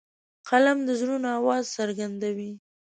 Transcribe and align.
قلم 0.47 0.77
د 0.87 0.89
زړونو 0.99 1.27
آواز 1.39 1.63
څرګندوي 1.77 2.51